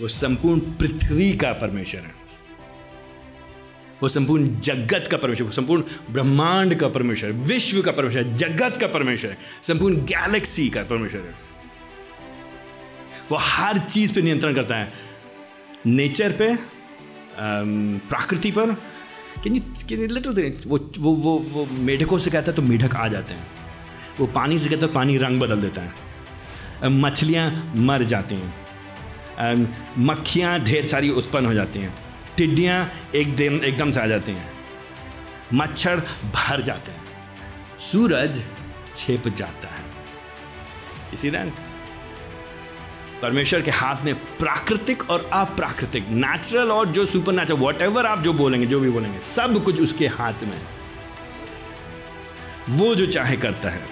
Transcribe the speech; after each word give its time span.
वो 0.00 0.08
संपूर्ण 0.08 0.60
पृथ्वी 0.60 1.32
का 1.32 1.52
परमेश्वर 1.52 2.00
है। 2.00 2.14
वो 4.02 4.08
संपूर्ण 4.08 4.48
जगत 4.60 5.08
का 5.10 5.16
परमेश्वर 5.16 5.50
संपूर्ण 5.50 5.82
ब्रह्मांड 6.10 6.74
का 6.80 6.88
परमेश्वर, 6.88 7.30
विश्व 7.30 7.80
का 7.82 7.92
परमेश्वर, 7.92 8.22
जगत 8.22 8.76
का 8.80 8.86
परमेश्वर 8.86 9.30
है 9.30 9.38
संपूर्ण 9.62 9.96
गैलेक्सी 10.04 10.68
का 10.70 10.82
परमेश्वर 10.82 11.20
है। 11.20 11.34
वो 13.30 13.36
हर 13.36 13.78
चीज़ 13.78 14.14
पे 14.14 14.22
नियंत्रण 14.22 14.54
करता 14.54 14.76
है। 14.76 14.92
नेचर 15.86 16.32
पे 16.32 16.54
प्रकृति 18.08 18.50
पर 18.50 18.76
लिटिल 19.46 20.52
वो 20.66 20.78
वो 20.98 21.14
वो 21.14 21.38
वो 21.48 21.66
मेढकों 21.72 22.18
से 22.18 22.30
कहता 22.30 22.50
है 22.50 22.56
तो 22.56 22.62
मेढक 22.62 22.94
आ 22.96 23.08
जाते 23.08 23.34
हैं। 23.34 23.46
वो 24.20 24.26
पानी 24.26 24.58
से 24.58 24.70
कहता 24.70 24.86
है 24.86 24.92
पानी 24.92 25.16
रंग 25.16 25.40
बदल 25.40 25.60
देता 25.60 25.82
है। 25.82 26.88
मछलियाँ 26.90 27.72
मर 27.76 28.02
जाती 28.04 28.34
हैं। 28.34 28.65
मक्खियाँ 29.40 30.58
ढेर 30.60 30.86
सारी 30.86 31.10
उत्पन्न 31.10 31.46
हो 31.46 31.54
जाती 31.54 31.78
हैं। 31.78 31.94
टिड्डियाँ 32.36 32.88
एक 33.14 33.36
दिन 33.36 33.60
एकदम 33.64 33.90
से 33.90 34.00
आ 34.00 34.06
जाती 34.06 34.32
हैं। 34.32 34.50
मच्छर 35.54 36.00
भर 36.34 36.62
जाते 36.62 36.92
हैं। 36.92 37.78
सूरज 37.78 38.42
छिप 38.94 39.28
जाता 39.28 39.68
है। 39.68 39.84
इसी 41.14 41.30
तरह 41.30 41.52
परमेश्वर 43.22 43.62
के 43.62 43.70
हाथ 43.70 44.04
में 44.04 44.14
प्राकृतिक 44.38 45.10
और 45.10 45.28
अप्राकृतिक 45.32 46.08
नेचुरल 46.08 46.72
और 46.72 46.86
जो 46.88 47.06
सुपर 47.06 47.32
नेचुरल 47.32 47.60
वॉट 47.60 47.82
एवर 47.82 48.06
आप 48.06 48.22
जो 48.22 48.32
बोलेंगे, 48.32 48.66
जो 48.66 48.80
भी 48.80 48.90
बोलेंगे, 48.90 49.20
सब 49.20 49.62
कुछ 49.64 49.80
उसके 49.80 50.06
हाथ 50.06 50.42
में 50.42 50.60
वो 52.68 52.94
जो 52.94 53.06
चाहे 53.06 53.36
करता 53.36 53.70
है। 53.70 53.86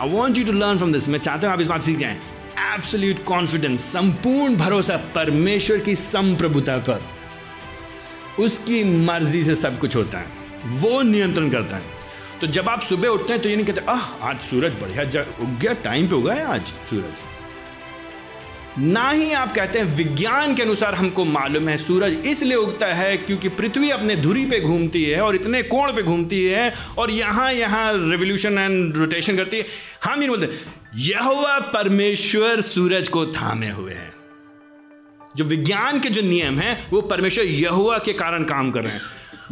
I 0.00 0.08
want 0.08 0.38
you 0.38 0.44
to 0.44 0.52
learn 0.52 0.76
from 0.76 0.92
this 0.92 1.08
मैं 1.08 1.18
चाहता 1.18 1.46
हूँ 1.46 1.54
आप 1.54 1.60
इस 1.60 1.68
बात 1.68 1.82
सीख 1.82 1.98
जाए। 1.98 2.18
एब्सोल्यूट 2.64 3.24
कॉन्फिडेंस 3.24 3.80
संपूर्ण 3.82 4.56
भरोसा 4.56 4.96
परमेश्वर 5.14 5.78
की 5.78 5.94
संप्रभुता 5.96 6.76
पर। 6.88 7.00
उसकी 8.38 8.82
मर्ज़ी 9.06 9.42
से 9.44 9.56
सब 9.56 9.78
कुछ 9.78 9.96
होता 9.96 10.18
है, 10.18 10.26
वो 10.64 11.00
नियंत्रण 11.02 11.50
करता 11.50 11.76
है। 11.76 11.98
तो 12.40 12.46
जब 12.48 12.68
आप 12.68 12.82
सुबह 12.82 13.08
उठते 13.08 13.32
हैं 13.32 13.42
तो 13.42 13.48
ये 13.48 13.56
नहीं 13.56 13.66
कहते, 13.66 13.80
आह, 13.88 14.28
आज 14.28 14.40
सूरज 14.40 14.72
बढ़िया 14.80 15.24
उग 15.42 15.58
गया 15.60 15.72
टाइम 15.82 16.08
पे 16.08 16.14
उगा 16.16 16.34
है 16.34 16.44
आज 16.46 16.62
सूरज। 16.90 17.28
ना 18.78 19.10
ही 19.10 19.32
आप 19.32 19.54
कहते 19.54 19.78
हैं, 19.78 19.86
विज्ञान 19.96 20.54
के 20.54 20.62
अनुसार 20.62 20.94
हमको 20.94 21.24
मालूम 21.26 21.68
है, 21.68 21.76
सूरज 21.78 22.12
इसलिए 22.26 22.56
उगता 22.56 22.86
है 22.94 23.16
क्योंकि 23.18 23.48
पृथ्वी 23.50 23.90
अपने 23.90 24.16
धुरी 24.16 24.44
पे 24.46 24.60
घूमती 24.60 25.02
है 25.04 25.20
और 25.20 25.34
इतने 25.36 25.62
कोण 25.64 25.92
पे 25.92 26.02
घूमती 26.02 26.42
है 26.44 26.72
और 26.98 27.10
यहाँ 27.10 27.52
यहाँ 27.52 27.92
रेवोल्यूशन 28.10 28.58
एंड 28.58 28.96
रोटेशन 28.96 29.36
करती 29.36 29.56
है। 29.56 29.66
हम 30.04 30.20
ही 30.20 30.28
बोलते 30.28 30.46
यह 30.96 31.58
परमेश्वर 31.58 32.60
सूरज 32.60 33.08
को 33.08 33.26
थामे 33.26 33.70
हुए 33.70 33.92
हैं। 33.92 34.12
जो 35.36 35.44
विज्ञान 35.44 36.00
के 36.00 36.08
जो 36.08 36.20
नियम 36.22 36.58
हैं, 36.58 36.90
वो 36.90 37.00
परमेश्वर 37.00 37.44
यहुआ 37.44 37.98
के 37.98 38.12
कारण 38.12 38.44
काम 38.44 38.70
कर 38.70 38.82
रहे 38.82 38.92
हैं। 38.92 39.00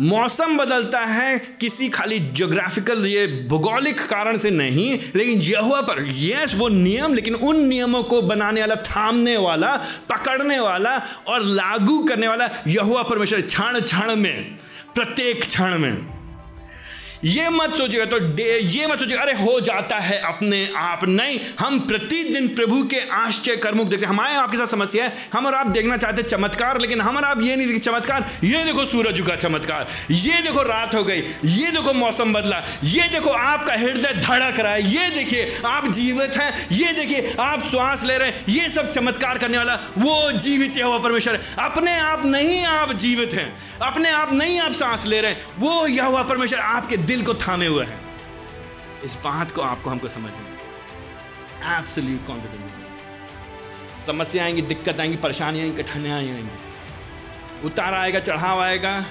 मौसम 0.00 0.58
बदलता 0.58 1.00
है, 1.00 1.38
किसी 1.38 1.88
खाली 1.88 2.18
जोग्राफिकल 2.18 3.06
ये 3.06 3.26
भौगोलिक 3.26 4.00
कारण 4.00 4.38
से 4.38 4.50
नहीं, 4.50 4.98
लेकिन 5.16 5.40
यहुआ 5.40 5.80
पर 5.80 6.14
यस 6.16 6.54
वो 6.54 6.68
नियम, 6.68 7.14
लेकिन 7.14 7.34
उन 7.34 7.60
नियमों 7.60 8.02
को 8.02 8.22
बनाने 8.22 8.60
वाला, 8.60 8.74
थामने 8.74 9.36
वाला, 9.36 9.76
पकड़ने 10.10 10.60
वाला 10.60 11.02
और 11.26 11.40
लागू 11.42 12.04
करने 12.04 12.28
वाला 12.28 12.50
यहुआ 12.68 13.02
परमेश्वर 13.02 13.40
क्षण 13.40 13.80
क्षण 13.80 14.16
में, 14.16 14.56
प्रत्येक 14.94 15.44
क्षण 15.44 15.78
में। 15.78 16.17
ये 17.24 17.48
मत 17.50 17.74
सोचिएगा 17.74 18.04
तो 18.06 18.18
ये 18.38 18.86
मत 18.86 18.98
सोचिएगा, 18.98 19.22
अरे 19.22 19.32
हो 19.34 19.58
जाता 19.60 19.98
है 19.98 20.18
अपने 20.24 20.58
आप। 20.78 21.04
नहीं, 21.06 21.38
हम 21.58 21.78
प्रतिदिन 21.80 22.48
प्रभु 22.48 22.82
के 22.84 23.00
आश्चर्य 23.14 23.56
कर्मों 23.58 23.84
को 23.84 23.90
देखते 23.90 24.06
हमारे 24.06 24.34
आपके 24.36 24.56
साथ 24.56 24.66
समस्या 24.68 25.04
है। 25.04 25.12
हम 25.32 25.46
और 25.46 25.54
आप 25.54 25.66
देखना 25.68 25.96
चाहते 25.96 26.22
हैं 26.22 26.28
चमत्कार, 26.28 26.80
लेकिन 26.80 27.00
हम 27.00 27.16
और 27.16 27.24
आप 27.24 27.40
ये 27.42 27.56
नहीं 27.56 27.66
देखते 27.66 27.82
चमत्कार। 27.82 28.30
ये 28.44 28.64
देखो 28.64 28.84
सूरज 28.86 29.20
का 29.20 29.36
चमत्कार, 29.38 29.86
ये 30.10 30.40
देखो 30.42 30.62
रात 30.64 30.94
हो 30.94 31.02
गई, 31.04 31.22
ये 31.46 31.70
देखो 31.70 31.92
मौसम 31.94 32.32
बदला, 32.32 32.62
ये 32.84 33.08
देखो 33.08 33.30
आपका 33.30 33.74
हृदय 33.74 34.14
धड़क 34.16 34.60
रहा 34.60 34.72
है। 34.72 34.82
ये 34.84 35.08
देखिए, 35.10 35.60
आप 35.66 35.88
जीवित 35.90 36.36
हैं, 36.36 36.52
ये 36.72 36.92
देखिए, 36.94 37.34
आप 37.40 37.62
श्वास 37.70 38.04
ले 38.04 38.18
रहे 38.18 38.28
हैं। 38.28 38.44
ये 38.50 38.68
सब 38.70 38.90
चमत्कार 38.90 39.38
करने 39.38 39.58
वाला 39.58 39.74
वो 39.98 40.30
जीवित 40.34 40.76
है 40.76 40.84
वो 40.84 40.98
परमेश्वर 41.00 41.40
अपने 41.60 41.98
आप 41.98 42.24
नहीं 42.26 42.64
आप 42.66 42.92
जीवित 42.94 43.34
हैं, 43.34 43.52
अपने 43.82 44.10
आप 44.10 44.32
नहीं 44.32 44.58
आप 44.60 44.72
सांस 44.74 45.06
ले 45.06 45.20
रहे 45.20 45.30
हैं। 45.30 45.46
वो 45.58 45.86
यह 45.88 46.04
हुआ 46.04 46.22
परमेश्वर 46.24 46.58
आपके 46.60 46.96
दिल 47.08 47.24
को 47.24 47.34
थामे 47.34 47.66
हुए 47.66 47.84
हैं। 47.84 48.00
इस 49.04 49.14
बात 49.14 49.50
को 49.50 49.60
आपको 49.60 49.90
हमको 49.90 50.08
समझना 50.08 51.76
एब्सोल्यूट 51.78 52.26
कॉन्फिडेंस 52.26 54.04
समस्या 54.06 54.44
आएँगी, 54.44 54.62
दिक्कत 54.62 55.00
आएँगी 55.00 55.16
परेशानी 55.16 55.60
आएँगी, 55.60 55.82
कठिनाई 55.82 56.10
आएँगी। 56.10 57.66
उतार 57.66 57.94
आएगा, 57.94 58.20
चढ़ाव 58.20 58.60
आएगा, 58.60 59.06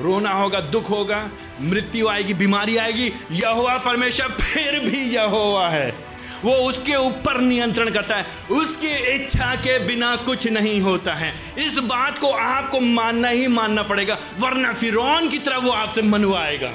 रोना 0.00 0.30
होगा, 0.30 0.60
दुख 0.60 0.90
होगा, 0.90 1.30
मृत्यु 1.60 2.08
आएगी, 2.08 2.34
बीमारी 2.34 2.76
आएगी 2.76 3.06
यह 3.30 3.78
परमेश्वर 3.78 4.28
फिर 4.28 4.78
भी 4.80 5.00
यह 5.00 5.22
हुआ 5.22 5.68
है। 5.68 6.08
वो 6.44 6.52
उसके 6.52 6.94
ऊपर 6.96 7.40
नियंत्रण 7.40 7.90
करता 7.90 8.16
है। 8.16 8.26
उसकी 8.50 9.14
इच्छा 9.14 9.54
के 9.54 9.78
बिना 9.78 10.16
कुछ 10.16 10.46
नहीं 10.48 10.80
होता 10.80 11.14
है। 11.14 11.32
इस 11.58 11.78
बात 11.78 12.18
को 12.18 12.30
आपको 12.30 12.80
मानना 12.80 13.28
ही 13.28 13.46
मानना 13.46 13.82
पड़ेगा, 13.82 14.18
वरना 14.38 14.72
फिर 14.72 14.94
की 15.28 15.38
तरह 15.38 15.56
वो 15.56 15.70
आपसे 15.70 16.02
मनवाएगा। 16.02 16.72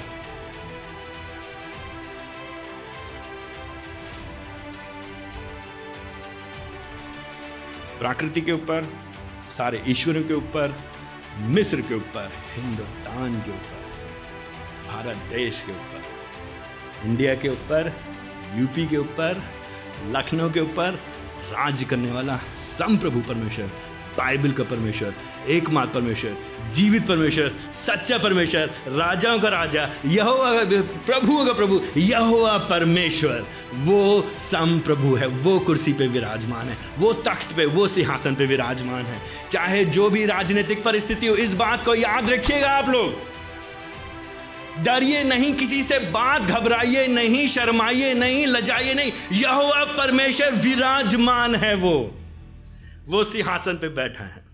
प्रकृति 8.03 8.41
के 8.41 8.51
ऊपर, 8.51 8.87
सारे 9.57 9.83
ईश्वरों 9.87 10.23
के 10.23 10.33
ऊपर, 10.33 10.75
मिस्र 11.39 11.81
के 11.81 11.95
ऊपर, 11.95 12.31
हिंदुस्तान 12.55 13.35
के 13.41 13.51
ऊपर, 13.51 13.81
भारत 14.87 15.15
देश 15.15 15.63
के 15.65 15.71
ऊपर, 15.71 16.01
इंडिया 17.05 17.35
के 17.35 17.49
ऊपर, 17.49 17.93
यूपी 18.55 18.87
के 18.87 18.97
ऊपर, 18.97 19.43
लखनऊ 20.07 20.51
के 20.51 20.59
ऊपर, 20.59 20.99
राज 21.51 21.83
करने 21.83 22.11
वाला 22.11 22.37
संप्रभु 22.57 23.21
परमेश्वर 23.21 23.69
बाइबल 24.17 24.51
का 24.51 24.63
परमेश्वर, 24.63 25.13
एकमात्र 25.49 25.99
परमेश्वर, 25.99 26.35
जीवित 26.71 27.07
परमेश्वर, 27.07 27.51
सच्चा 27.73 28.17
परमेश्वर, 28.17 28.69
राजाओं 28.87 29.39
का 29.39 29.49
राजा 29.49 29.89
यह 30.05 30.25
प्रभु 31.05 31.45
का 31.45 31.53
प्रभु 31.53 31.81
यह 31.97 32.31
परमेश्वर। 32.69 33.45
वो 33.73 34.31
सम 34.39 34.79
प्रभु 34.79 35.15
है, 35.15 35.27
वो 35.27 35.59
कुर्सी 35.59 35.93
पे 35.93 36.07
विराजमान 36.07 36.69
है, 36.69 36.77
वो 36.99 37.13
तख्त 37.13 37.55
पे, 37.55 37.65
वो 37.65 37.87
सिंहासन 37.87 38.35
पे 38.35 38.45
विराजमान 38.45 39.03
है। 39.03 39.21
चाहे 39.51 39.85
जो 39.85 40.09
भी 40.09 40.25
राजनीतिक 40.25 40.83
परिस्थिति 40.83 41.27
हो, 41.27 41.35
इस 41.35 41.53
बात 41.53 41.85
को 41.85 41.95
याद 41.95 42.29
रखिएगा 42.29 42.69
आप 42.69 42.89
लोग। 42.89 43.13
डरिए 44.83 45.23
नहीं 45.23 45.53
किसी 45.53 45.83
से, 45.83 45.99
बात 45.99 46.41
घबराइए 46.41 47.07
नहीं, 47.07 47.47
शर्माइए 47.47 48.13
नहीं, 48.13 48.47
लजाइए 48.47 48.93
नहीं। 48.93 49.11
यह 49.31 49.83
परमेश्वर 49.97 50.51
विराजमान 50.51 51.55
है 51.55 51.75
वो। 51.75 52.11
वो 53.07 53.23
सिंहासन 53.23 53.77
पे 53.77 53.89
बैठा 53.89 54.23
है। 54.23 54.52